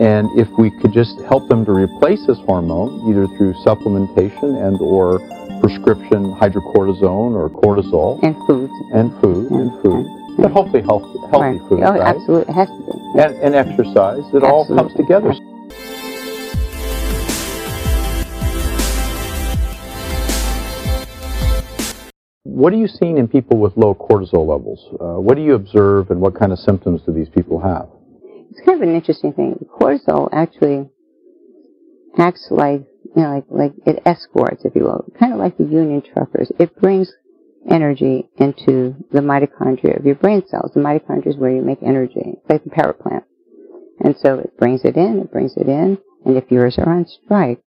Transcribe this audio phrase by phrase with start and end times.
[0.00, 4.80] And if we could just help them to replace this hormone, either through supplementation and
[4.80, 5.18] or
[5.60, 8.22] prescription hydrocortisone or cortisol.
[8.22, 8.70] And food.
[8.92, 10.06] And food, and, and food.
[10.06, 11.68] And, but hopefully healthy, healthy right.
[11.68, 12.00] food, Oh, right?
[12.00, 12.50] absolutely.
[12.52, 12.78] It has to
[13.14, 13.20] be.
[13.20, 14.24] And, and exercise.
[14.34, 15.04] It all comes Absolutely.
[15.04, 15.34] together.
[22.44, 24.86] What are you seeing in people with low cortisol levels?
[25.00, 27.88] Uh, what do you observe and what kind of symptoms do these people have?
[28.52, 29.64] It's kind of an interesting thing.
[29.80, 30.90] Cortisol actually
[32.18, 32.82] acts like,
[33.16, 36.52] you know, like, like it escorts, if you will, kind of like the Union truckers.
[36.58, 37.10] It brings
[37.70, 40.72] energy into the mitochondria of your brain cells.
[40.74, 42.20] The mitochondria is where you make energy.
[42.24, 43.24] It's like the power plant.
[44.00, 45.96] And so it brings it in, it brings it in,
[46.26, 47.62] and if yours are on strike,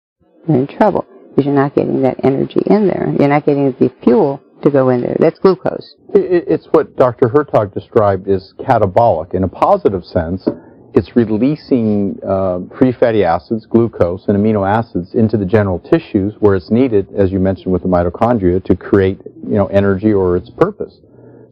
[0.47, 3.09] you're in trouble because you're not getting that energy in there.
[3.19, 5.17] You're not getting the fuel to go in there.
[5.19, 5.97] That's glucose.
[6.15, 7.29] It's what Dr.
[7.29, 9.35] Hertoghe described as catabolic.
[9.35, 10.47] In a positive sense,
[10.95, 16.55] it's releasing uh, free fatty acids, glucose, and amino acids into the general tissues where
[16.55, 20.51] it's needed, as you mentioned with the mitochondria, to create you know energy or its
[20.51, 21.01] purpose.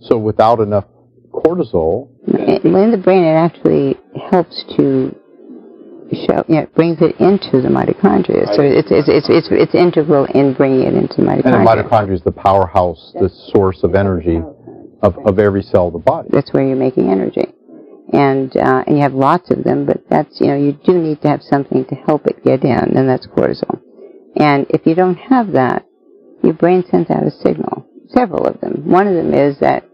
[0.00, 0.84] So without enough
[1.32, 3.96] cortisol, in the brain, it actually
[4.30, 5.14] helps to
[6.12, 8.54] show, you know, it brings it into the mitochondria.
[8.54, 11.88] So it's, it's, it's, it's, it's integral in bringing it into the and the mitochondria.
[11.88, 14.40] mitochondria is the powerhouse, the source of energy
[15.02, 16.28] of, of every cell of the body.
[16.30, 17.52] That's where you're making energy.
[18.12, 21.22] And, uh, and you have lots of them, but that's, you know, you do need
[21.22, 23.80] to have something to help it get in, and that's cortisol.
[24.36, 25.86] And if you don't have that,
[26.42, 27.86] your brain sends out a signal.
[28.08, 28.82] Several of them.
[28.84, 29.84] One of them is that,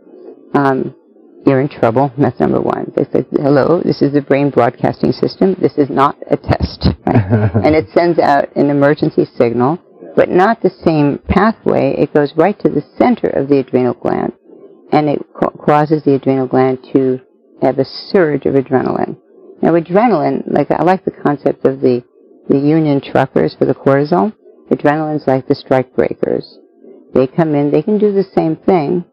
[0.55, 0.95] um,
[1.47, 2.13] you're in trouble.
[2.19, 2.93] That's number one.
[2.95, 5.57] They say, hello, this is the brain broadcasting system.
[5.61, 6.89] This is not a test.
[7.07, 7.17] Right?
[7.65, 9.79] and it sends out an emergency signal,
[10.15, 11.95] but not the same pathway.
[11.97, 14.33] It goes right to the center of the adrenal gland,
[14.93, 17.21] and it ca- causes the adrenal gland to
[17.63, 19.17] have a surge of adrenaline.
[19.63, 22.05] Now, adrenaline, like I like the concept of the,
[22.49, 24.33] the union truckers for the cortisol.
[24.71, 26.59] Adrenaline's like the strike breakers.
[27.15, 29.05] They come in, they can do the same thing,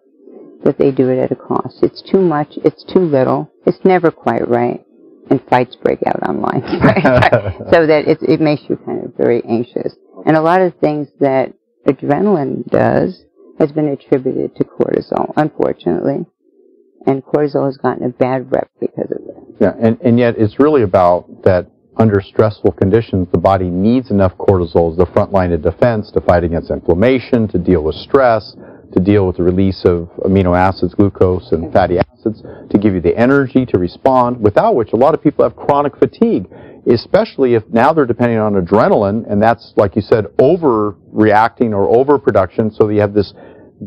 [0.63, 1.77] but they do it at a cost.
[1.81, 4.85] It's too much, it's too little, it's never quite right,
[5.29, 6.61] and fights break out online.
[7.71, 9.95] so that it, it makes you kind of very anxious.
[10.25, 11.53] And a lot of things that
[11.87, 13.23] adrenaline does
[13.59, 16.25] has been attributed to cortisol, unfortunately.
[17.05, 19.35] And cortisol has gotten a bad rep because of it.
[19.61, 21.67] Yeah, and, and yet it's really about that
[21.97, 26.21] under stressful conditions, the body needs enough cortisol as the front line of defense to
[26.21, 28.55] fight against inflammation, to deal with stress,
[28.93, 33.01] to deal with the release of amino acids, glucose, and fatty acids, to give you
[33.01, 36.47] the energy to respond, without which a lot of people have chronic fatigue,
[36.91, 42.71] especially if now they're depending on adrenaline, and that's, like you said, overreacting or overproduction,
[42.71, 43.33] so you have this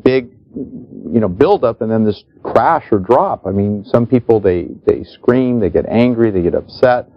[0.03, 3.47] big you know, buildup and then this crash or drop.
[3.47, 7.09] I mean, some people, they, they scream, they get angry, they get upset,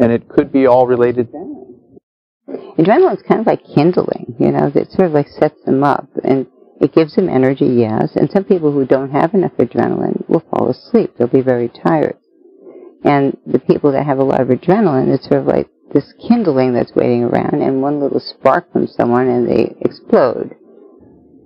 [0.00, 1.28] and it could be all related.
[2.48, 6.08] Adrenaline is kind of like kindling, you know, it sort of like sets them up
[6.24, 6.46] and
[6.80, 8.16] it gives them energy, yes.
[8.16, 11.14] And some people who don't have enough adrenaline will fall asleep.
[11.16, 12.16] They'll be very tired.
[13.04, 16.72] And the people that have a lot of adrenaline, it's sort of like this kindling
[16.72, 20.56] that's waiting around and one little spark from someone and they explode.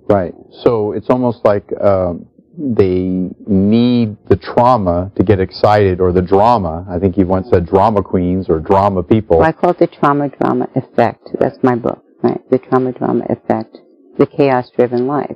[0.09, 0.33] Right.
[0.63, 2.25] So it's almost like um,
[2.57, 6.85] they need the trauma to get excited, or the drama.
[6.89, 9.39] I think you once said drama queens or drama people.
[9.39, 11.27] Well, I call it the trauma drama effect.
[11.39, 12.39] That's my book, right?
[12.49, 13.77] The trauma drama effect,
[14.17, 15.35] the chaos driven life.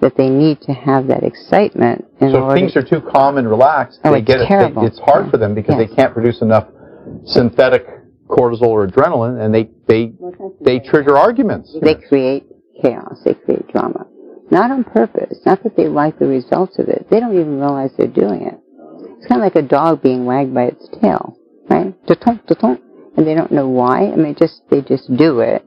[0.00, 4.00] That they need to have that excitement in so things are too calm and relaxed,
[4.02, 4.46] Oh, they it's get it.
[4.48, 4.86] terrible.
[4.86, 5.30] It's hard Yeah.
[5.30, 5.90] for them because Yes.
[5.90, 6.68] they can't produce enough
[7.26, 7.86] synthetic
[8.26, 10.12] cortisol or adrenaline, and they they
[10.62, 11.76] they trigger arguments.
[11.82, 12.46] They create
[12.82, 13.18] chaos.
[13.24, 14.06] They create drama.
[14.50, 15.38] Not on purpose.
[15.46, 17.06] Not that they like the results of it.
[17.10, 18.58] They don't even realize they're doing it.
[19.18, 21.36] It's kind of like a dog being wagged by its tail,
[21.68, 21.94] right?
[23.16, 24.10] And they don't know why.
[24.10, 25.64] I mean, just they just do it,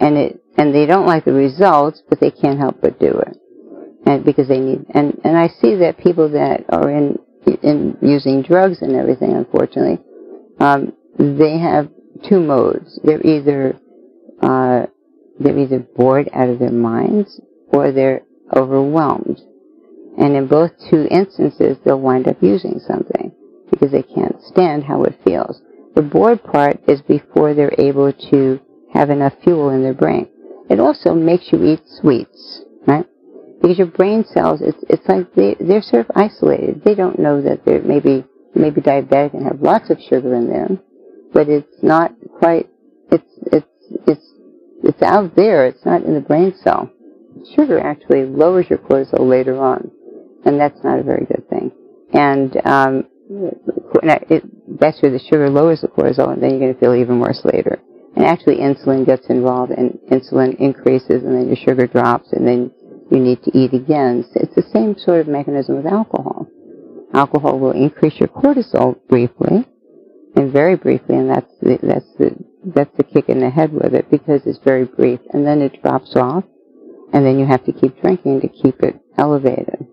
[0.00, 3.36] and it and they don't like the results, but they can't help but do it,
[4.06, 4.86] and because they need.
[4.90, 7.18] And and I see that people that are in
[7.62, 9.98] in using drugs and everything, unfortunately,
[10.60, 11.88] um, they have
[12.28, 13.00] two modes.
[13.02, 13.78] They're either
[14.40, 14.86] uh,
[15.42, 18.22] they're either bored out of their minds or they're
[18.54, 19.40] overwhelmed.
[20.18, 23.32] And in both two instances, they'll wind up using something
[23.70, 25.62] because they can't stand how it feels.
[25.94, 28.60] The bored part is before they're able to
[28.92, 30.28] have enough fuel in their brain.
[30.68, 33.06] It also makes you eat sweets, right?
[33.60, 36.82] Because your brain cells, it's, it's like they, they're sort of isolated.
[36.84, 38.24] They don't know that they're maybe,
[38.54, 40.80] maybe diabetic and have lots of sugar in them,
[41.32, 42.68] but it's not quite,
[43.10, 43.66] it's, it's,
[44.06, 44.31] it's,
[44.82, 45.66] it's out there.
[45.66, 46.90] It's not in the brain cell.
[47.56, 49.90] Sugar actually lowers your cortisol later on,
[50.44, 51.72] and that's not a very good thing.
[52.12, 56.80] And um, it, that's where the sugar lowers the cortisol, and then you're going to
[56.80, 57.80] feel even worse later.
[58.14, 62.70] And actually, insulin gets involved, and insulin increases, and then your sugar drops, and then
[63.10, 64.24] you need to eat again.
[64.32, 66.46] So it's the same sort of mechanism with alcohol.
[67.14, 69.66] Alcohol will increase your cortisol briefly,
[70.36, 73.94] and very briefly, and that's the, that's the that's a kick in the head with
[73.94, 76.44] it because it's very brief, and then it drops off,
[77.12, 79.86] and then you have to keep drinking to keep it elevated.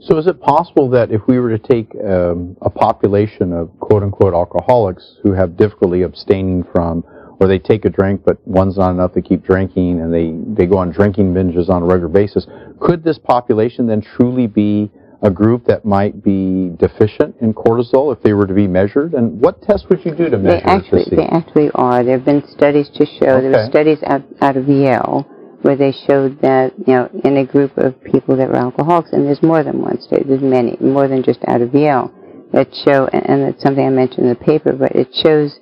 [0.00, 4.02] So is it possible that if we were to take um, a population of quote
[4.02, 7.04] unquote alcoholics who have difficulty abstaining from,
[7.40, 10.66] or they take a drink but one's not enough to keep drinking and they, they
[10.68, 12.46] go on drinking binges on a regular basis,
[12.80, 14.90] could this population then truly be
[15.22, 19.14] a group that might be deficient in cortisol if they were to be measured?
[19.14, 22.04] And what tests would you do to measure they actually, They actually are.
[22.04, 23.40] There have been studies to show, okay.
[23.42, 25.26] there were studies out, out of Yale
[25.62, 29.26] where they showed that, you know, in a group of people that were alcoholics, and
[29.26, 32.14] there's more than one study, there's many, more than just out of Yale,
[32.52, 35.58] that show, and it's something I mentioned in the paper, but it shows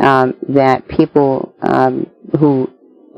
[0.00, 2.68] um, that people um, who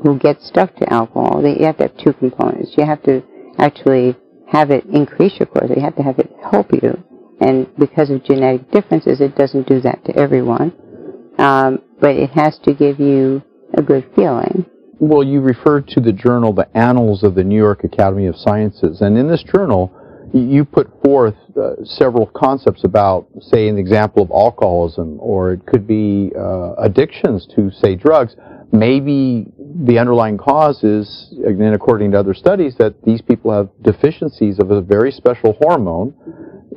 [0.03, 2.73] who get stuck to alcohol, they, you have to have two components.
[2.77, 3.21] You have to
[3.57, 4.15] actually
[4.51, 5.77] have it increase your cortisol.
[5.77, 7.03] You have to have it help you,
[7.39, 10.73] and because of genetic differences, it doesn't do that to everyone.
[11.37, 13.41] Um, but it has to give you
[13.77, 14.65] a good feeling.
[14.99, 18.99] Well, you referred to the journal, the Annals of the New York Academy of Sciences,
[19.01, 19.93] and in this journal,
[20.33, 25.87] you put forth uh, several concepts about, say, an example of alcoholism, or it could
[25.87, 28.35] be uh, addictions to, say, drugs.
[28.71, 34.59] Maybe the underlying cause is, again, according to other studies, that these people have deficiencies
[34.59, 36.13] of a very special hormone,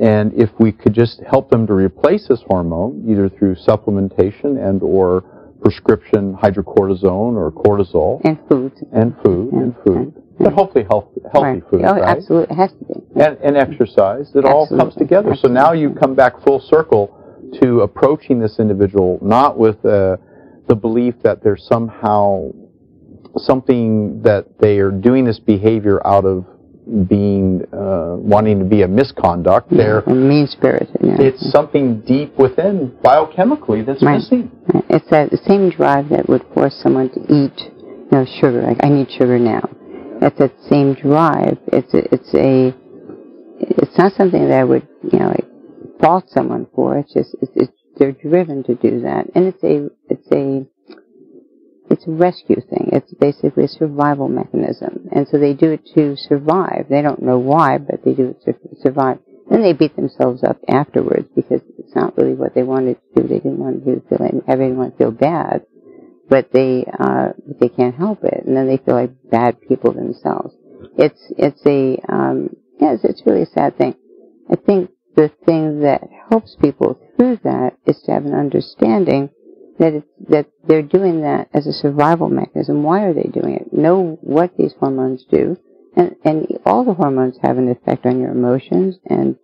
[0.00, 4.82] and if we could just help them to replace this hormone, either through supplementation and
[4.82, 5.22] or
[5.62, 8.20] prescription hydrocortisone or cortisol.
[8.24, 8.72] And food.
[8.92, 9.96] And food, and, and food.
[9.96, 11.70] And, but hopefully health, healthy right.
[11.70, 12.16] food, oh, right?
[12.16, 12.54] absolutely.
[12.54, 13.20] It has to be.
[13.20, 14.32] And, and exercise.
[14.34, 14.48] It absolutely.
[14.48, 15.32] all comes together.
[15.32, 15.60] Absolutely.
[15.60, 17.18] So now you come back full circle
[17.60, 20.16] to approaching this individual not with uh,
[20.68, 22.50] the belief that there's somehow
[23.36, 26.46] something that they are doing this behavior out of
[27.08, 29.68] being uh, wanting to be a misconduct.
[29.70, 30.96] Yeah, They're mean spirited.
[31.00, 31.16] Yeah.
[31.18, 34.16] It's something deep within biochemically that's right.
[34.16, 34.50] missing.
[34.72, 34.84] Right.
[34.90, 38.62] It's that the same drive that would force someone to eat, you know, sugar.
[38.62, 39.62] Like I need sugar now.
[40.20, 41.58] It's that same drive.
[41.68, 42.74] It's a, it's a
[43.58, 45.46] it's not something that I would you know like,
[46.00, 46.98] fault someone for.
[46.98, 50.66] It's just it's, it's they're driven to do that, and it's a it's a
[51.90, 52.88] it's a rescue thing.
[52.92, 55.08] It's basically a survival mechanism.
[55.12, 56.86] And so they do it to survive.
[56.88, 59.18] They don't know why, but they do it to survive.
[59.50, 63.28] Then they beat themselves up afterwards because it's not really what they wanted to do.
[63.28, 65.66] They didn't want to feel have anyone feel bad,
[66.28, 70.54] but they uh, they can't help it, and then they feel like bad people themselves.
[70.96, 73.94] It's it's a um, yes, it's really a sad thing.
[74.50, 76.98] I think the thing that helps people
[77.44, 79.30] that is to have an understanding
[79.78, 82.82] that it's, that they're doing that as a survival mechanism.
[82.82, 83.72] Why are they doing it?
[83.72, 85.56] Know what these hormones do,
[85.96, 89.36] and and all the hormones have an effect on your emotions and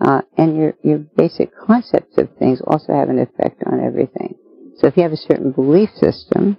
[0.00, 4.36] uh, and your your basic concepts of things also have an effect on everything.
[4.76, 6.58] So if you have a certain belief system,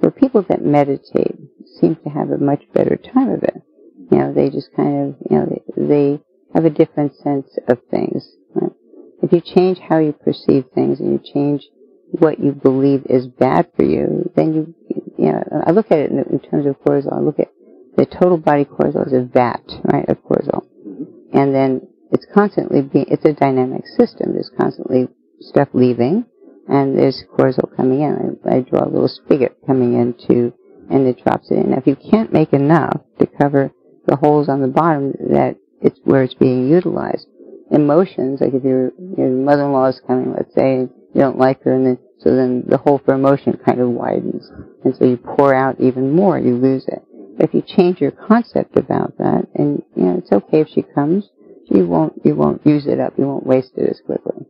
[0.00, 1.36] the people that meditate
[1.80, 3.62] seem to have a much better time of it.
[4.10, 6.22] You know, they just kind of you know they, they
[6.54, 8.36] have a different sense of things.
[8.54, 8.72] Right?
[9.22, 11.62] If you change how you perceive things and you change
[12.10, 14.74] what you believe is bad for you, then you,
[15.18, 17.16] you know, I look at it in, in terms of cortisol.
[17.16, 17.48] I look at
[17.96, 20.66] the total body cortisol as a vat, right, of cortisol.
[20.86, 21.38] Mm-hmm.
[21.38, 24.32] And then it's constantly being, it's a dynamic system.
[24.34, 25.08] There's constantly
[25.40, 26.26] stuff leaving
[26.68, 28.38] and there's cortisol coming in.
[28.44, 30.52] I, I draw a little spigot coming into,
[30.90, 31.70] and it drops it in.
[31.70, 33.72] Now, if you can't make enough to cover
[34.06, 37.26] the holes on the bottom that it's where it's being utilized,
[37.72, 41.86] emotions, like if your, your mother-in-law is coming, let's say, you don't like her, and
[41.86, 44.50] then so then the hole for emotion kind of widens,
[44.84, 47.02] and so you pour out even more, you lose it.
[47.36, 50.82] But if you change your concept about that, and you know it's okay if she
[50.82, 51.30] comes,
[51.66, 54.46] you won't you won't use it up, you won't waste it as quickly.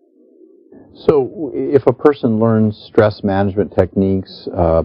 [0.94, 4.82] So if a person learns stress management techniques, uh,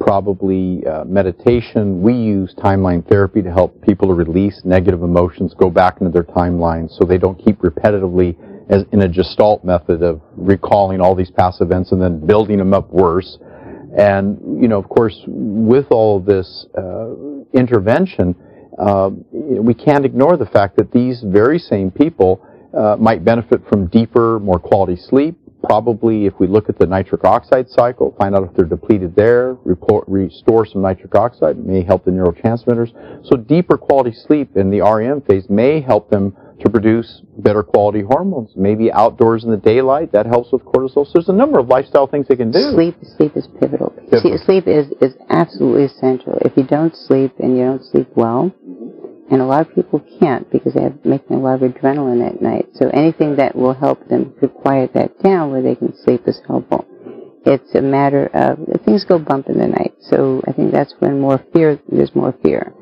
[0.00, 2.02] probably uh, meditation.
[2.02, 6.24] We use timeline therapy to help people to release negative emotions, go back into their
[6.24, 8.36] timeline so they don't keep repetitively
[8.70, 12.72] as in a gestalt method of recalling all these past events and then building them
[12.72, 13.38] up worse.
[13.98, 17.10] And, you know, of course, with all this uh,
[17.52, 18.36] intervention,
[18.78, 23.88] uh, we can't ignore the fact that these very same people uh, might benefit from
[23.88, 25.36] deeper, more quality sleep.
[25.70, 29.54] Probably, if we look at the nitric oxide cycle, find out if they're depleted there,
[29.62, 32.90] report, restore some nitric oxide, may help the neurotransmitters.
[33.24, 38.02] So deeper quality sleep in the REM phase may help them to produce better quality
[38.02, 38.50] hormones.
[38.56, 41.06] Maybe outdoors in the daylight, that helps with cortisol.
[41.06, 42.72] So there's a number of lifestyle things they can do.
[42.74, 43.90] Sleep, sleep is pivotal.
[44.10, 44.38] Pivotal.
[44.44, 46.36] Sleep is, is absolutely essential.
[46.40, 48.52] If you don't sleep and you don't sleep well,
[49.30, 52.42] and a lot of people can't because they have making a lot of adrenaline at
[52.42, 52.68] night.
[52.74, 56.40] So anything that will help them to quiet that down where they can sleep is
[56.46, 56.86] helpful.
[57.46, 59.94] It's a matter of things go bump in the night.
[60.00, 62.74] So I think that's when more fear there's more fear.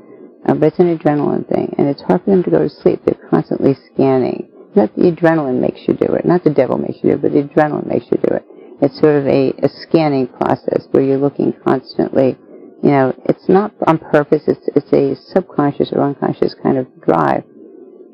[0.46, 3.00] Uh, but it's an adrenaline thing, and it's hard for them to go to sleep.
[3.04, 4.48] They're constantly scanning.
[4.74, 7.32] Not the adrenaline makes you do it, not the devil makes you do it, but
[7.32, 8.44] the adrenaline makes you do it.
[8.80, 12.38] It's sort of a, a scanning process where you're looking constantly.
[12.82, 14.42] You know, it's not on purpose.
[14.46, 17.44] It's it's a subconscious or unconscious kind of drive.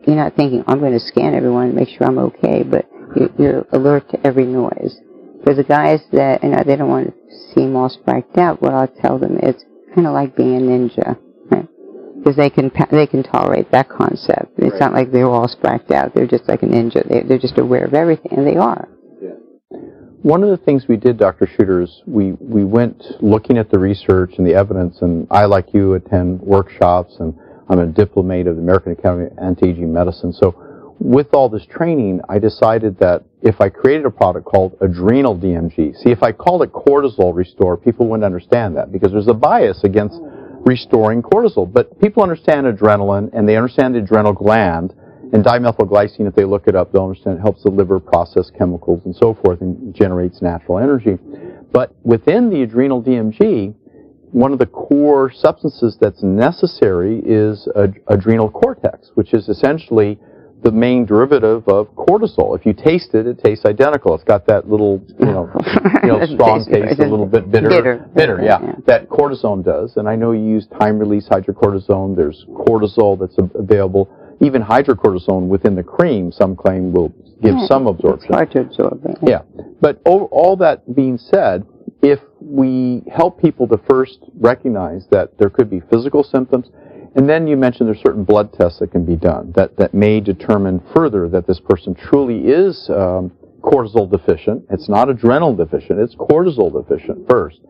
[0.07, 3.31] You're not thinking, I'm going to scan everyone and make sure I'm okay, but you're,
[3.39, 4.97] you're alert to every noise.
[5.45, 7.15] For the guys that you know they don't want to
[7.55, 9.55] seem all spracked out, what I'll tell them is
[9.95, 11.19] kind of like being a ninja,
[11.51, 11.69] right?
[12.17, 14.53] Because they can they can tolerate that concept.
[14.57, 14.81] It's Right.
[14.81, 16.15] not like they're all spracked out.
[16.15, 17.07] They're just like a ninja.
[17.07, 18.89] They, they're just aware of everything, and they are.
[20.25, 21.47] One of the things we did, Dr.
[21.47, 25.75] Shooter, is we, we went looking at the research and the evidence, and I, like
[25.75, 27.39] you, attend workshops, and
[27.69, 30.33] I'm a diplomate of the American Academy of Anti-Aging Medicine.
[30.33, 35.37] So with all this training, I decided that if I created a product called Adrenal
[35.37, 39.35] DMG, see, if I called it Cortisol Restore, people wouldn't understand that because there's a
[39.35, 40.19] bias against
[40.65, 41.71] restoring cortisol.
[41.71, 44.95] But people understand adrenaline, and they understand the adrenal gland,
[45.35, 49.03] and dimethylglycine, if they look it up, they'll understand it helps the liver process chemicals
[49.05, 51.19] and so forth and generates natural energy.
[51.73, 53.75] But within the adrenal DMG,
[54.31, 60.19] one of the core substances that's necessary is ad- adrenal cortex, which is essentially
[60.63, 62.57] the main derivative of cortisol.
[62.59, 64.15] If you taste it, it tastes identical.
[64.15, 65.51] It's got that little, you know,
[66.03, 68.09] you know strong taste a little bit bitter, Bitter.
[68.15, 68.73] bitter, yeah, Yeah.
[68.87, 69.97] that cortisone does.
[69.97, 72.17] And I know you use time-release hydrocortisone.
[72.17, 74.09] There's cortisol that's available.
[74.41, 77.09] Even hydrocortisone within the cream, some claim will
[77.43, 78.33] give Yeah, some It's absorption.
[78.35, 79.05] hard to absorb.
[79.07, 79.19] It.
[79.23, 79.43] Yeah.
[79.81, 81.65] But o- all that being said,
[82.03, 86.71] if we help people to first recognize that there could be physical symptoms,
[87.17, 90.21] and then you mentioned there's certain blood tests that can be done that, that may
[90.21, 93.31] determine further that this person truly is um,
[93.63, 94.65] cortisol deficient.
[94.71, 97.61] It's not adrenal deficient, it's cortisol deficient first.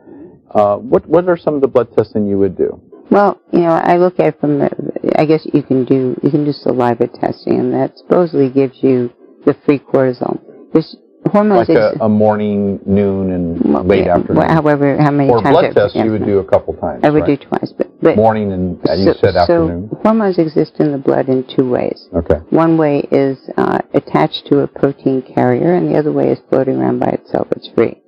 [0.51, 2.81] Uh, what, what are some of the blood tests that you would do?
[3.11, 4.71] Well, you know, I look at it from the,
[5.17, 9.11] I guess you can do, you can do saliva testing, and that supposedly gives you
[9.45, 10.41] the free cortisol.
[10.73, 10.97] There's
[11.27, 11.69] hormones.
[11.69, 14.49] Like a, a morning, noon, and well, late yeah, afternoon.
[14.49, 17.03] However, how many or times blood tests you would do a couple times.
[17.05, 17.39] I would right?
[17.41, 19.91] do twice, but, but Morning and, you so, said so afternoon.
[20.03, 22.09] hormones exist in the blood in two ways.
[22.15, 22.37] Okay.
[22.51, 26.77] One way is uh, attached to a protein carrier, and the other way is floating
[26.77, 27.49] around by itself.
[27.53, 28.01] It's free.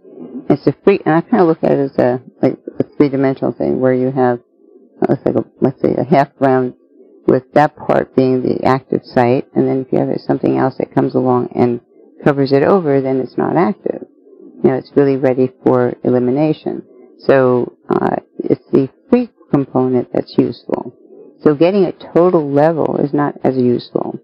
[0.48, 3.52] It's a free, and I kind of look at it as a like a three-dimensional
[3.52, 4.40] thing where you have
[5.02, 6.74] uh, let's like a, let's say a half round
[7.26, 10.94] with that part being the active site, and then if you have something else that
[10.94, 11.80] comes along and
[12.24, 14.06] covers it over, then it's not active.
[14.62, 16.82] You know, it's really ready for elimination.
[17.18, 20.94] So uh, it's the free component that's useful.
[21.42, 24.18] So getting a total level is not as useful.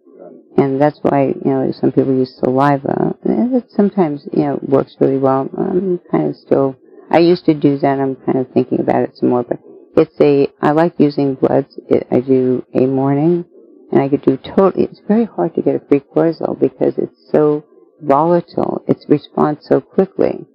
[0.56, 3.16] And that's why, you know, some people use saliva.
[3.24, 5.48] And it sometimes, you know, works really well.
[5.56, 6.76] I'm kind of still,
[7.10, 7.98] I used to do that.
[8.00, 9.58] I'm kind of thinking about it some more, but
[9.96, 11.78] it's a, I like using bloods.
[11.88, 13.44] It, I do a morning
[13.90, 17.30] and I could do totally, it's very hard to get a free cortisol because it's
[17.30, 17.64] so
[18.00, 18.82] volatile.
[18.88, 20.46] It responds so quickly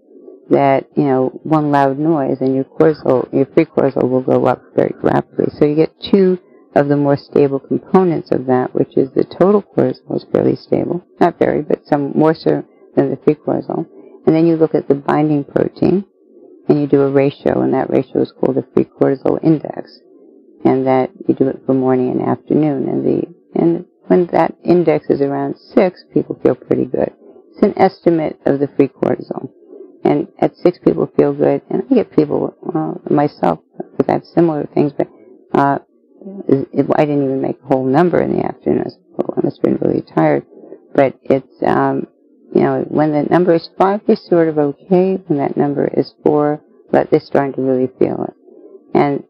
[0.50, 4.64] that, you know, one loud noise and your cortisol, your free cortisol will go up
[4.76, 5.48] very rapidly.
[5.58, 6.40] So you get two
[6.76, 11.06] of the more stable components of that, which is the total cortisol is fairly stable.
[11.20, 12.64] Not very, but some more so
[12.96, 13.88] than the free cortisol.
[14.26, 16.06] And then you look at the binding protein
[16.68, 20.00] and you do a ratio and that ratio is called the free cortisol index.
[20.66, 25.10] And that you do it for morning and afternoon and the, and when that index
[25.10, 27.14] is around six, people feel pretty good.
[27.52, 29.52] It's an estimate of the free cortisol.
[30.04, 31.62] And at six, people feel good.
[31.70, 35.08] And I get people, well, myself, because I have similar things, but,
[35.54, 35.80] uh,
[36.96, 38.82] I didn't even make a whole number in the afternoon.
[38.82, 38.98] I was,
[39.38, 40.46] I must have been really tired.
[40.94, 42.08] But it's, um,
[42.54, 45.16] you know, when the number is five, they're sort of okay.
[45.28, 46.62] When that number is four,
[46.92, 48.34] but they're starting to really feel it.
[48.94, 49.24] And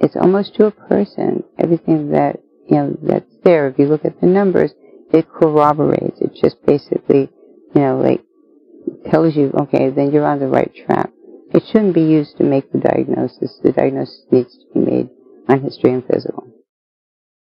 [0.00, 3.68] it's almost to a person, everything that, you know, that's there.
[3.68, 4.72] If you look at the numbers,
[5.12, 6.20] it corroborates.
[6.20, 7.30] It just basically,
[7.74, 8.22] you know, like,
[9.10, 11.10] tells you, okay, then you're on the right track.
[11.52, 13.58] It shouldn't be used to make the diagnosis.
[13.62, 15.10] The diagnosis needs to be made
[15.48, 16.48] on history and physical.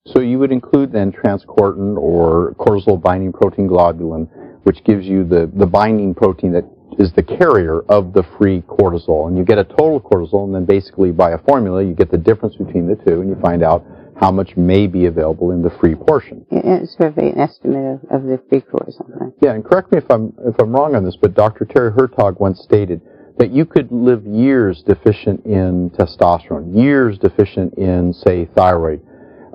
[0.07, 4.27] So you would include then transcortin or cortisol binding protein globulin,
[4.63, 6.65] which gives you the, the binding protein that
[6.99, 9.27] is the carrier of the free cortisol.
[9.27, 12.17] And you get a total cortisol, and then basically by a formula, you get the
[12.17, 13.85] difference between the two, and you find out
[14.19, 16.45] how much may be available in the free portion.
[16.51, 19.09] It's sort of an estimate of, of the free cortisol.
[19.19, 19.33] Right?
[19.41, 21.65] Yeah, and correct me if I'm if I'm wrong on this, but Dr.
[21.65, 23.01] Terry Hertoghe once stated
[23.37, 29.01] that you could live years deficient in testosterone, years deficient in, say, thyroid,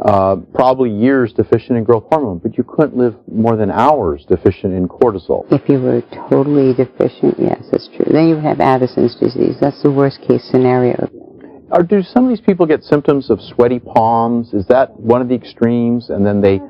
[0.04, 4.74] uh, probably years deficient in growth hormone, but you couldn't live more than hours deficient
[4.74, 5.46] in cortisol.
[5.50, 8.06] If you were totally deficient, yes, that's true.
[8.10, 9.56] Then you would have Addison's disease.
[9.60, 11.08] That's the worst case scenario.
[11.70, 14.54] Or do some of these people get symptoms of sweaty palms?
[14.54, 16.10] Is that one of the extremes?
[16.10, 16.60] And then they,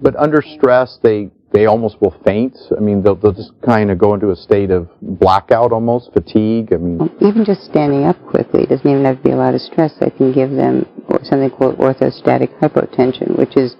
[0.00, 2.56] but under stress, they they almost will faint.
[2.76, 6.72] I mean, they'll, they'll just kind of go into a state of blackout almost, fatigue.
[6.72, 9.60] I mean, even just standing up quickly doesn't even have to be a lot of
[9.60, 9.94] stress.
[10.00, 10.86] That can give them
[11.22, 13.76] something called orthostatic hypotension, which is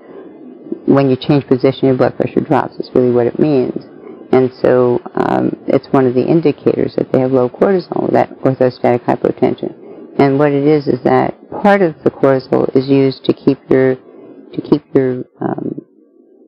[0.87, 2.75] when you change position, your blood pressure drops.
[2.79, 3.85] It's really what it means.
[4.33, 9.05] And so um, it's one of the indicators that they have low cortisol, that orthostatic
[9.05, 9.75] hypotension.
[10.19, 13.97] And what it is is that part of the cortisol is used to keep your
[13.97, 15.81] to keep your um,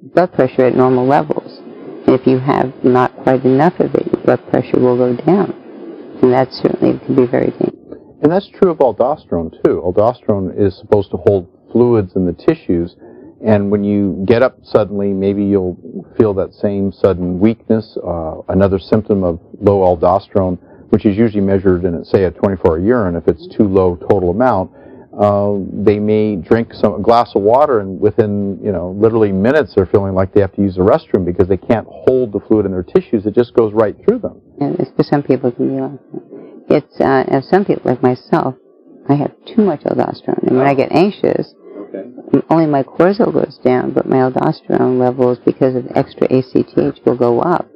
[0.02, 1.60] blood pressure at normal levels.
[2.06, 5.52] If you have not quite enough of it, your blood pressure will go down.
[6.22, 7.76] And that certainly can be very dangerous.
[8.22, 9.80] And that's true of aldosterone too.
[9.84, 12.96] Aldosterone is supposed to hold fluids in the tissues,
[13.44, 15.78] and when you get up suddenly, maybe you'll
[16.18, 17.96] feel that same sudden weakness.
[18.04, 20.58] Uh, another symptom of low aldosterone,
[20.90, 24.70] which is usually measured in, say, a 24-hour urine, if it's too low total amount,
[25.18, 29.74] uh, they may drink some a glass of water and within you know literally minutes
[29.74, 32.64] they're feeling like they have to use the restroom because they can't hold the fluid
[32.64, 33.26] in their tissues.
[33.26, 34.40] It just goes right through them.
[34.60, 36.12] And for some people it can be like
[36.68, 38.54] that it's uh, some people like myself
[39.08, 40.46] i have too much aldosterone.
[40.46, 41.54] And when i get anxious
[41.88, 42.08] okay.
[42.48, 47.40] only my cortisol goes down but my aldosterone levels because of extra acth will go
[47.40, 47.68] up.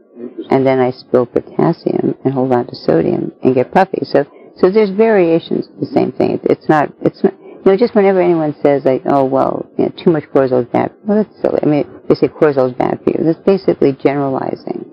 [0.50, 4.02] And then i spill potassium and hold on to sodium and get puffy.
[4.04, 4.24] So
[4.56, 6.38] so there's variations of the same thing.
[6.44, 9.92] It's not, it's not, you know, just whenever anyone says like, oh, well, you know,
[10.02, 10.92] too much cortisol is bad.
[11.04, 11.60] Well, that's silly.
[11.62, 13.24] I mean, they say cortisol is bad for you.
[13.24, 14.84] That's basically generalizing.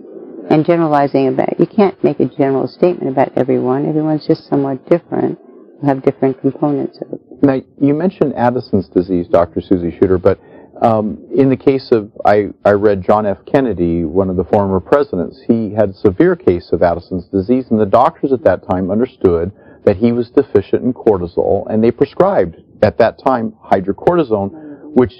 [0.50, 3.88] And generalizing about, you can't make a general statement about everyone.
[3.88, 5.38] Everyone's just somewhat different.
[5.82, 7.22] You have different components of it.
[7.44, 9.62] Now, you mentioned Addison's disease, Dr.
[9.62, 10.40] Susie Shooter, but
[10.82, 13.38] um, in the case of, I, I read John F.
[13.46, 17.80] Kennedy, one of the former presidents, he had a severe case of Addison's disease, and
[17.80, 19.52] the doctors at that time understood
[19.86, 24.50] that he was deficient in cortisol, and they prescribed at that time hydrocortisone,
[24.94, 25.14] which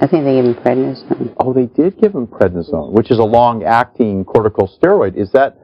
[0.00, 1.34] I think they gave him prednisone.
[1.38, 5.16] Oh, they did give him prednisone, which is a long-acting corticosteroid.
[5.16, 5.58] Is that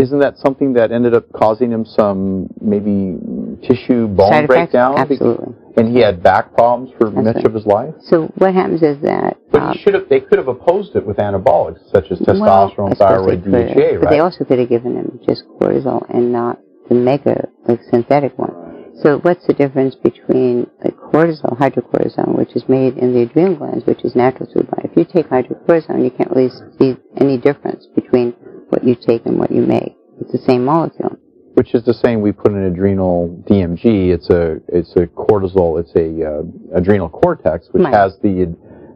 [0.00, 3.16] isn't that something that ended up causing him some maybe
[3.62, 4.98] tissue bone Side breakdown?
[4.98, 5.54] Absolutely.
[5.76, 7.46] And he had back problems for That's much right.
[7.46, 7.94] of his life.
[8.02, 9.36] So what happens is that.
[9.50, 10.08] But he uh, should have.
[10.08, 14.20] They could have opposed it with anabolics such as testosterone, suppose thyroid, DHEA, But they
[14.20, 18.54] also could have given him just cortisol and not the mega, like synthetic one.
[19.02, 23.84] So what's the difference between like cortisol, hydrocortisone, which is made in the adrenal glands,
[23.86, 24.88] which is natural to the body?
[24.88, 28.32] If you take hydrocortisone, you can't really see any difference between
[28.68, 29.96] what you take and what you make.
[30.20, 31.18] It's the same molecule.
[31.54, 34.10] Which is the same we put in adrenal DMG.
[34.12, 35.78] It's a it's a cortisol.
[35.80, 36.08] It's a
[36.40, 37.94] uh, adrenal cortex which Right.
[37.94, 38.54] has the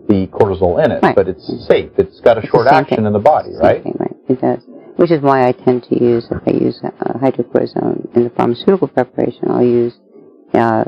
[0.08, 1.14] the cortisol in it, Right.
[1.14, 1.90] but it's safe.
[1.98, 3.06] It's got a It's short action thing.
[3.06, 3.82] in the body, Same right?
[3.82, 4.16] thing, right.
[4.28, 4.62] It does.
[4.96, 8.88] Which is why I tend to use, if I use uh, hydrocortisone in the pharmaceutical
[8.88, 9.94] preparation, I'll use
[10.54, 10.84] uh,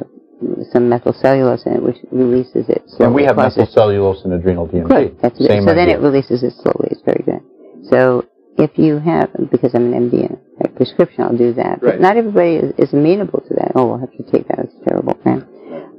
[0.73, 2.83] some methylcellulose in it, which releases it.
[2.89, 3.05] Slowly.
[3.07, 4.89] And we have methylcellulose and adrenal DMG.
[4.89, 5.19] Good.
[5.21, 5.39] That's.
[5.39, 6.89] Same so then it releases it slowly.
[6.91, 7.43] It's very good.
[7.91, 8.25] So
[8.59, 10.25] if you have, because I'm an MD
[10.65, 11.83] a prescription, I'll do that.
[11.83, 11.93] Right.
[11.93, 13.73] But not everybody is, is amenable to that.
[13.75, 14.59] Oh, we'll have to take that.
[14.61, 15.19] It's terrible.
[15.25, 15.43] Right?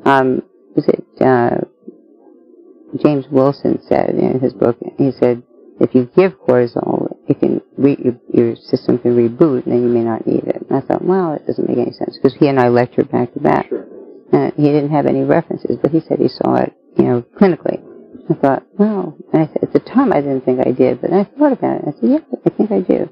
[0.06, 0.44] Um,
[0.76, 1.58] was it uh,
[3.04, 4.78] James Wilson said in his book?
[4.98, 5.44] He said
[5.80, 9.90] if you give cortisol, it can re- your, your system can reboot, and then you
[9.90, 10.66] may not need it.
[10.70, 13.34] And I thought, well, it doesn't make any sense because he and I lectured back
[13.34, 13.72] to back.
[14.32, 17.84] And he didn't have any references, but he said he saw it, you know, clinically.
[18.30, 19.16] I thought, wow.
[19.34, 21.82] And I said, at the time I didn't think I did, but I thought about
[21.82, 21.88] it.
[21.88, 23.10] I said, yeah, I think I do.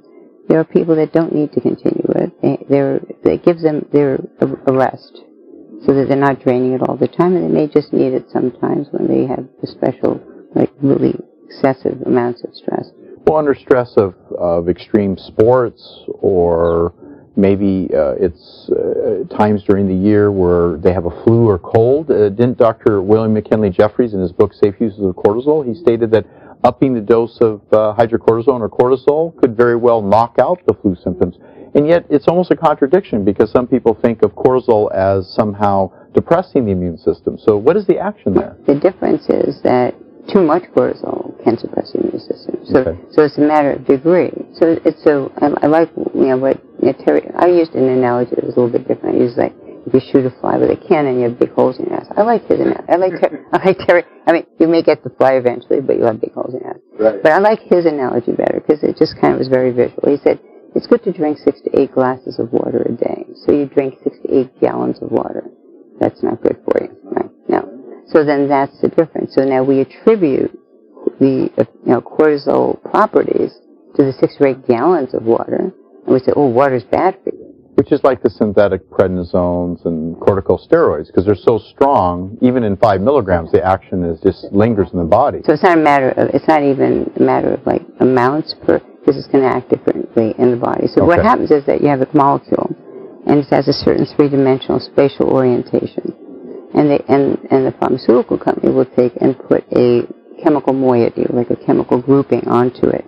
[0.50, 2.42] There are people that don't need to continue it.
[2.42, 5.22] They, they're, it gives them their a, a rest
[5.86, 8.26] so that they're not draining it all the time, and they may just need it
[8.32, 10.20] sometimes when they have the special,
[10.56, 12.90] like really excessive amounts of stress.
[13.26, 16.94] Well, under stress of, of extreme sports or
[17.36, 22.10] maybe uh, it's uh, times during the year where they have a flu or cold.
[22.10, 23.02] Uh, didn't Dr.
[23.02, 26.26] William McKinley Jefferies in his book Safe Uses of Cortisol, he stated that
[26.64, 30.96] upping the dose of uh, hydrocortisone or cortisol could very well knock out the flu
[30.96, 31.38] symptoms.
[31.76, 36.66] And yet it's almost a contradiction because some people think of cortisol as somehow depressing
[36.66, 37.38] the immune system.
[37.38, 38.58] So what is the action there?
[38.66, 39.94] The difference is that
[40.34, 42.60] too much cortisol can suppress the immune system.
[42.66, 43.00] So, Okay.
[43.12, 44.32] so it's a matter of degree.
[44.54, 47.30] So it's so I, I like you know what you know, Terry.
[47.36, 49.16] I used an analogy that was a little bit different.
[49.16, 49.54] I used like
[49.94, 52.08] you shoot a fly with a cannon, you have big holes in your ass.
[52.16, 52.90] I like his analogy.
[52.90, 53.14] I like
[53.54, 54.04] I like Terry.
[54.28, 56.72] I mean, you may get the fly eventually, but you'll have big holes in your
[56.72, 56.80] ass.
[57.00, 57.24] Right.
[57.24, 60.10] But I like his analogy better because it just kind of was very visual.
[60.10, 60.40] He said
[60.76, 63.26] it's good to drink six to eight glasses of water a day.
[63.46, 65.50] So you drink six to eight gallons of water.
[66.00, 67.30] That's not good for you, right?
[67.48, 68.04] No.
[68.08, 69.36] So then that's the difference.
[69.36, 70.52] So now we attribute
[71.20, 73.52] the uh, you know cortisol properties
[73.96, 75.72] to the six or eight gallons of water,
[76.06, 77.49] and we say, oh, water's bad for you.
[77.80, 83.00] Which is like the synthetic prednisones and corticosteroids, because they're so strong, even in five
[83.00, 85.40] milligrams, the action is just lingers in the body.
[85.46, 88.82] So it's not a matter of, it's not even a matter of like amounts per,
[89.06, 90.88] this is going to act differently in the body.
[90.88, 92.68] So what happens is that you have a molecule,
[93.26, 96.12] and it has a certain three-dimensional spatial orientation.
[96.76, 100.04] And they, and, and the pharmaceutical company will take and put a
[100.44, 103.08] chemical moiety, like a chemical grouping onto it.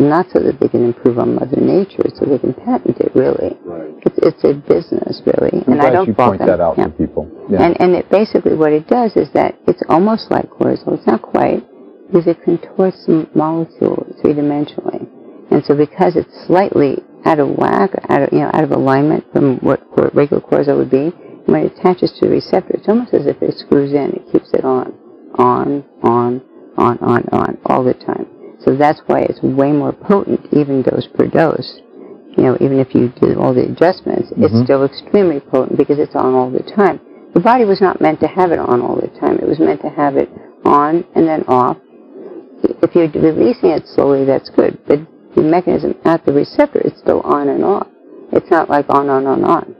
[0.00, 3.52] Not so that they can improve on Mother Nature, so they can patent it, really.
[3.62, 3.92] Right.
[4.06, 5.60] It's, it's a business, really.
[5.66, 6.48] I'm and I don't you point them.
[6.48, 6.84] that out Yeah.
[6.86, 7.28] to people.
[7.50, 7.62] Yeah.
[7.64, 10.96] And, and it basically what it does is that it's almost like cortisol.
[10.96, 11.60] It's not quite,
[12.06, 15.06] because it contorts the molecule three dimensionally.
[15.50, 19.30] And so because it's slightly out of whack, out of, you know, out of alignment
[19.34, 19.82] from what
[20.14, 21.10] regular cortisol would be,
[21.44, 24.12] when it attaches to the receptor, it's almost as if it screws in.
[24.16, 24.94] It keeps it on,
[25.34, 26.40] on, on,
[26.78, 28.26] on, on, on, all the time.
[28.64, 31.80] So that's why it's way more potent, even dose per dose.
[32.36, 34.64] You know, even if you do all the adjustments, it's Mhm.
[34.64, 37.00] still extremely potent because it's on all the time.
[37.32, 39.38] The body was not meant to have it on all the time.
[39.38, 40.28] It was meant to have it
[40.64, 41.76] on and then off.
[42.82, 44.78] If you're releasing it slowly, that's good.
[44.86, 45.00] But
[45.34, 47.86] the mechanism at the receptor, it's still on and off.
[48.32, 49.74] It's not like on, on, on, on.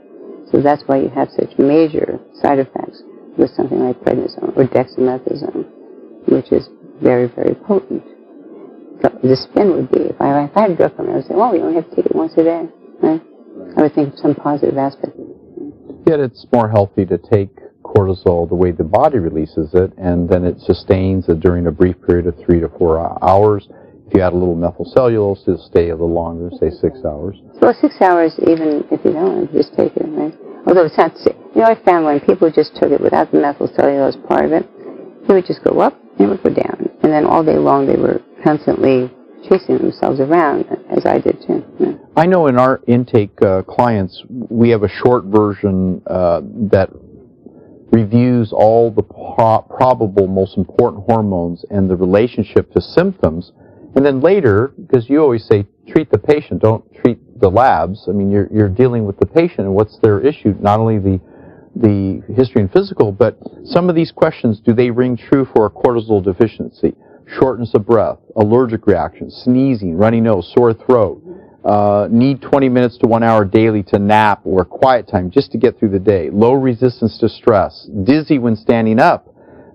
[0.51, 3.03] So that's why you have such major side effects
[3.37, 5.65] with something like prednisone or dexamethasone,
[6.27, 6.69] which is
[7.01, 8.03] very, very potent.
[9.01, 11.51] The spin would be, if I, if I had a it, I would say, well,
[11.51, 12.69] we only have to take it once a day.
[13.01, 13.21] Right?
[13.77, 15.17] I would think of some positive aspect.
[16.05, 17.49] Yet it's more healthy to take
[17.81, 21.95] cortisol the way the body releases it, and then it sustains it during a brief
[22.07, 23.67] period of three to four hours.
[24.07, 27.37] If you add a little methylcellulose, it'll stay a little longer, say six hours.
[27.61, 30.35] Well, six hours, even if you don't, just take it, right?
[30.67, 34.27] Although it's not, you know, I found when people just took it without the methylcellulose
[34.27, 34.69] part of it,
[35.27, 36.89] it would just go up and it would go down.
[37.03, 39.11] And then all day long they were constantly
[39.49, 41.63] chasing themselves around, as I did too.
[41.79, 41.93] Yeah.
[42.15, 46.89] I know in our intake uh, clients, we have a short version uh, that
[47.91, 53.51] reviews all the pro- probable most important hormones and the relationship to symptoms.
[53.95, 58.05] And then later, because you always say treat the patient, don't treat the labs.
[58.07, 61.19] I mean, you're, you're dealing with the patient and what's their issue, not only the
[61.73, 65.69] the history and physical, but some of these questions, do they ring true for a
[65.69, 66.93] cortisol deficiency?
[67.39, 71.21] Shortness of breath, allergic reactions, sneezing, runny nose, sore throat,
[71.63, 75.57] uh, need 20 minutes to one hour daily to nap or quiet time just to
[75.57, 79.33] get through the day, low resistance to stress, dizzy when standing up,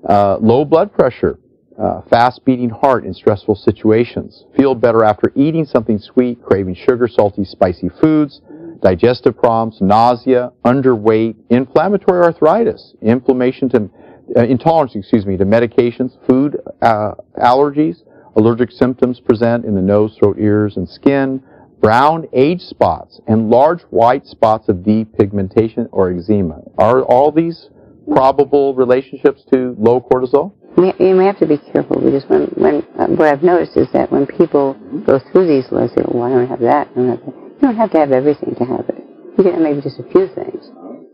[0.09, 1.38] uh, low blood pressure,
[1.79, 7.07] uh, fast beating heart in stressful situations, feel better after eating something sweet, craving sugar,
[7.07, 8.40] salty, spicy foods,
[8.83, 13.88] digestive problems, nausea, underweight, inflammatory arthritis, inflammation to
[14.34, 18.02] uh, intolerance, excuse me, to medications, food uh, allergies,
[18.36, 21.42] allergic symptoms present in the nose, throat, ears, and skin,
[21.80, 26.60] brown age spots, and large white spots of depigmentation or eczema.
[26.78, 27.68] Are all these
[28.12, 30.52] probable relationships to low cortisol?
[30.76, 34.12] You may have to be careful because when, when uh, what I've noticed is that
[34.12, 34.74] when people
[35.06, 37.34] go through these lists, they go, well, I don't have that, I don't have that.
[37.34, 39.02] You don't have to have everything to have it.
[39.38, 40.68] You can have maybe just a few things.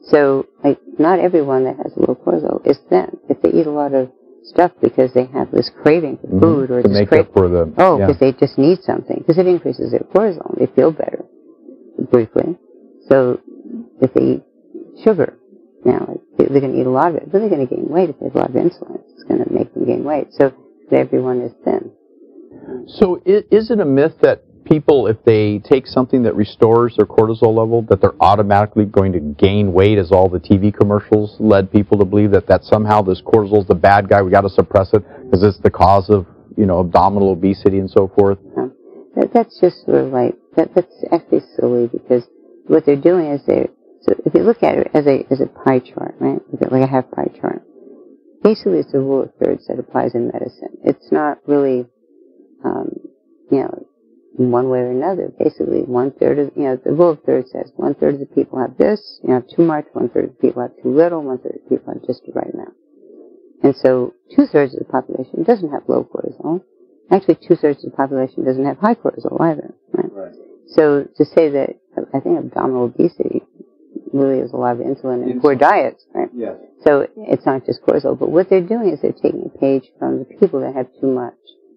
[0.04, 3.18] So, like, not everyone that has low cortisol is thin.
[3.28, 4.10] If they eat a lot of
[4.44, 6.40] stuff because they have this craving for mm-hmm.
[6.40, 8.06] food or to this make cra- up for the Oh, yeah.
[8.06, 9.18] because they just need something.
[9.18, 10.58] Because it increases their cortisol.
[10.58, 11.24] They feel better,
[12.10, 12.58] briefly.
[13.08, 13.40] So
[14.00, 14.42] if they eat
[15.04, 15.38] sugar,
[15.84, 17.88] now they- they're going to eat a lot of it, but they're going to gain
[17.88, 19.00] weight if they have a lot of insulin.
[19.14, 20.32] It's going to make them gain weight.
[20.32, 20.52] So
[20.90, 21.92] everyone is thin.
[22.86, 27.54] So is it a myth that people, if they take something that restores their cortisol
[27.56, 31.98] level, that they're automatically going to gain weight, as all the TV commercials led people
[31.98, 34.92] to believe that that somehow this cortisol is the bad guy, we got to suppress
[34.92, 38.38] it because it's the cause of you know abdominal obesity and so forth?
[38.56, 38.74] Um,
[39.16, 40.74] that, that's just sort of like that.
[40.74, 42.24] That's actually silly because
[42.66, 43.68] what they're doing is they.
[44.02, 46.40] So if you look at it as a as a pie chart, right?
[46.70, 47.62] Like a half pie chart.
[48.42, 50.76] Basically, it's the rule of thirds that applies in medicine.
[50.82, 51.86] It's not really,
[52.64, 52.90] um,
[53.52, 53.86] you know,
[54.36, 55.32] one way or another.
[55.38, 58.26] Basically, one third of you know the rule of thirds says one third of the
[58.26, 59.86] people have this, you know, have too much.
[59.92, 61.22] One third of the people have too little.
[61.22, 62.74] One third of the people have just the right amount.
[63.62, 66.62] And so, two thirds of the population doesn't have low cortisol.
[67.10, 69.74] Actually, two thirds of the population doesn't have high cortisol either.
[69.92, 70.12] Right?
[70.12, 70.34] Right.
[70.68, 71.76] So to say that
[72.14, 73.42] I think abdominal obesity
[74.12, 76.28] really is a lot of insulin and poor diets, right?
[76.34, 76.56] Yes.
[76.84, 80.18] So it's not just cortisol, but what they're doing is they're taking a page from
[80.18, 81.34] the people that have too much.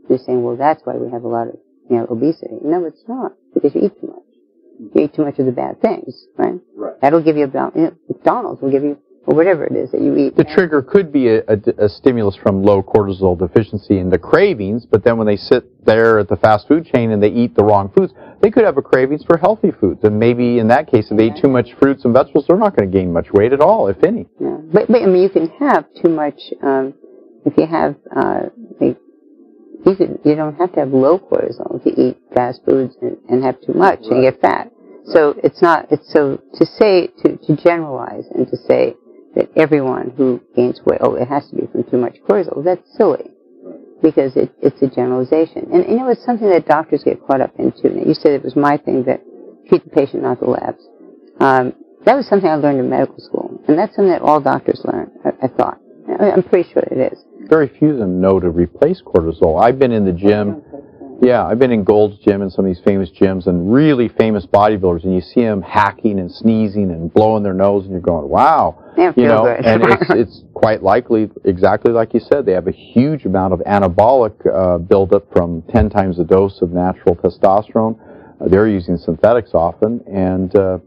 [0.07, 1.57] They're saying, well, that's why we have a lot of,
[1.89, 2.55] you know, obesity.
[2.63, 4.23] No, it's not, because you eat too much.
[4.95, 6.59] You eat too much of the bad things, right?
[6.75, 6.99] Right.
[7.01, 10.01] That'll give you a, you know, McDonald's will give you, or whatever it is that
[10.01, 10.35] you eat.
[10.35, 14.85] The trigger could be a, a, a stimulus from low cortisol deficiency and the cravings,
[14.85, 17.63] but then when they sit there at the fast food chain and they eat the
[17.63, 20.03] wrong foods, they could have a cravings for healthy foods.
[20.03, 22.75] And maybe in that case, if they eat too much fruits and vegetables, they're not
[22.75, 24.27] going to gain much weight at all, if any.
[24.39, 24.57] Yeah.
[24.73, 26.93] But, but I mean, you can have too much, um,
[27.45, 28.49] if you have, uh,
[28.81, 28.97] like,
[29.85, 33.43] you could, you don't have to have low cortisol to eat fast foods and, and
[33.43, 34.71] have too much and get fat.
[35.05, 38.95] So it's not, it's so, to say, to, to generalize and to say
[39.35, 42.81] that everyone who gains weight, oh, it has to be from too much cortisol, that's
[42.97, 43.31] silly.
[44.01, 45.69] Because it, it's a generalization.
[45.71, 47.89] And you know, it's something that doctors get caught up into.
[47.89, 49.21] Now, you said it was my thing that
[49.67, 50.83] treat the patient, not the labs.
[51.39, 51.73] Um,
[52.05, 53.59] that was something I learned in medical school.
[53.67, 55.79] And that's something that all doctors learn, I, I thought.
[56.19, 57.19] I- I'm pretty sure it is.
[57.47, 59.61] Very few of them know to replace cortisol.
[59.61, 60.61] I've been in the gym.
[61.21, 64.45] Yeah, I've been in Gold's Gym and some of these famous gyms and really famous
[64.45, 68.27] bodybuilders, and you see them hacking and sneezing and blowing their nose, and you're going,
[68.27, 69.65] "Wow!" Don't you know, good.
[69.65, 73.59] and it's it's quite likely, exactly like you said, they have a huge amount of
[73.61, 77.97] anabolic uh, buildup from 10 times the dose of natural testosterone.
[78.41, 80.79] Uh, they're using synthetics often, and uh,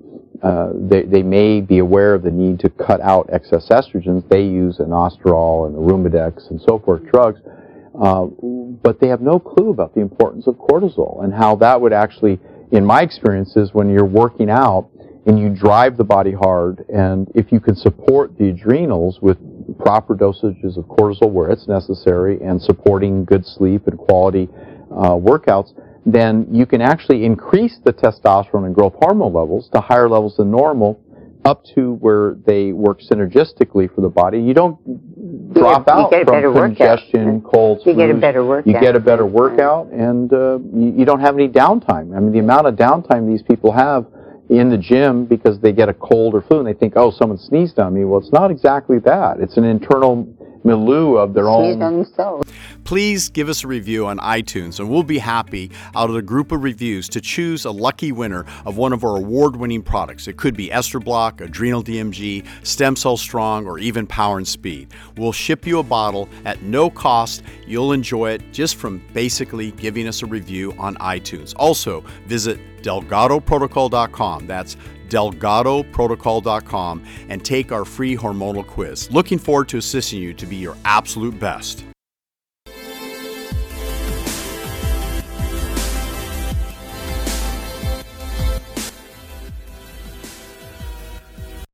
[0.42, 4.28] uh, they, they may be aware of the need to cut out excess estrogens.
[4.28, 7.40] They use an inosterol and arimidex and so forth drugs,
[8.00, 8.26] uh,
[8.82, 12.38] but they have no clue about the importance of cortisol and how that would actually,
[12.70, 14.88] in my experiences, when you're working out
[15.26, 19.36] and you drive the body hard, and if you can support the adrenals with
[19.78, 24.48] proper dosages of cortisol where it's necessary and supporting good sleep and quality
[24.90, 25.72] uh, workouts,
[26.06, 30.50] then you can actually increase the testosterone and growth hormone levels to higher levels than
[30.50, 31.00] normal
[31.44, 34.40] up to where they work synergistically for the body.
[34.40, 36.76] You don't drop get- you out get a from workout.
[36.76, 38.80] congestion, cold, You get a better You workout.
[38.82, 42.14] get a better workout, and uh, you, you don't have any downtime.
[42.16, 44.06] I mean, the amount of downtime these people have
[44.50, 47.38] in the gym because they get a cold or flu and they think, oh, someone
[47.38, 48.04] sneezed on me.
[48.04, 49.40] Well, it's not exactly that.
[49.40, 50.26] It's an internal
[50.64, 52.50] milieu of their Sneezed own on themselves.
[52.88, 56.52] Please give us a review on iTunes, and we'll be happy out of the group
[56.52, 60.26] of reviews to choose a lucky winner of one of our award winning products.
[60.26, 64.94] It could be Ester Block, Adrenal DMG, Stem Cell Strong, or even Power and Speed.
[65.18, 67.42] We'll ship you a bottle at no cost.
[67.66, 71.52] You'll enjoy it just from basically giving us a review on iTunes.
[71.58, 74.46] Also, visit DelgadoProtocol.com.
[74.46, 74.78] That's
[75.10, 79.10] DelgadoProtocol.com and take our free hormonal quiz.
[79.10, 81.84] Looking forward to assisting you to be your absolute best.